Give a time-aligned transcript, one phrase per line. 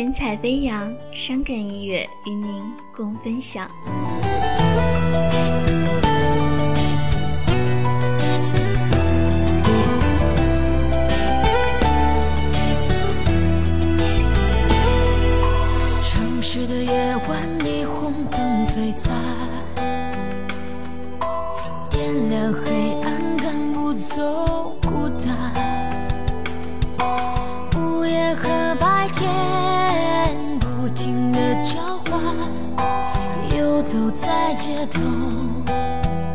[0.00, 2.62] 神采飞扬，伤感音乐与您
[2.96, 3.68] 共分享。
[16.02, 19.12] 城市的夜晚，霓虹灯璀璨，
[21.90, 24.79] 点亮黑暗，赶不走
[34.12, 35.00] 在街头，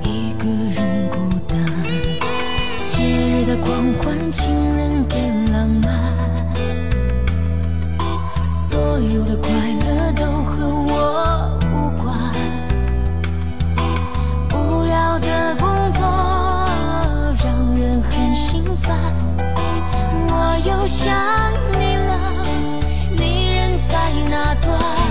[0.02, 1.59] 一个人孤单。
[2.85, 5.17] 节日的狂欢，情人的
[5.52, 5.85] 浪漫。
[8.45, 12.16] 所有的快乐都和我无关，
[14.53, 16.02] 无聊的工作
[17.44, 18.97] 让人很心烦。
[20.30, 21.13] 我又想
[21.78, 22.11] 你了，
[23.17, 25.05] 你人在哪端？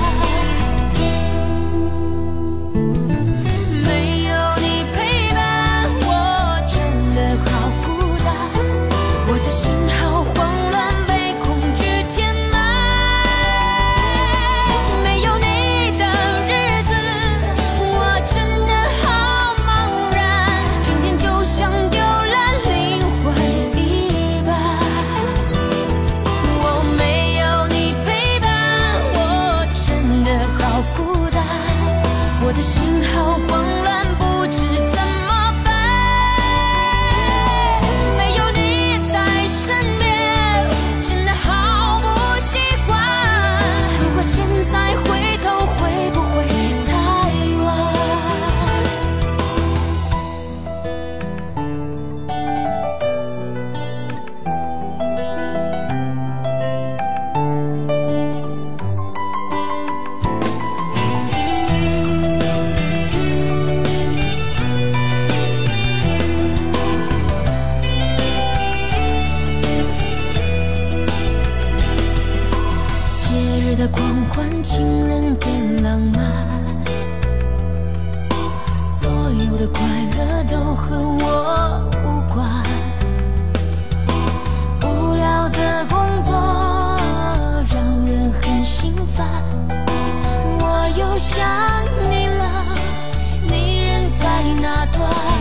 [73.77, 75.49] 的狂欢，情人的
[75.83, 76.23] 浪漫，
[78.77, 79.81] 所有的快
[80.17, 82.49] 乐都和我无关。
[84.83, 86.33] 无聊的工作
[87.73, 89.27] 让人很心烦，
[90.61, 91.45] 我又想
[92.11, 92.67] 你了，
[93.49, 95.34] 你人在哪端？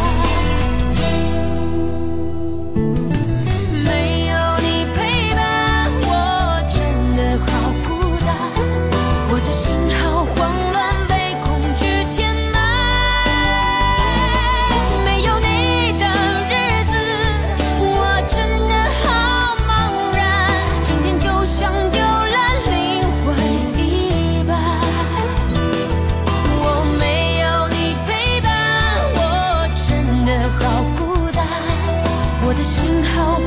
[32.64, 33.43] 幸好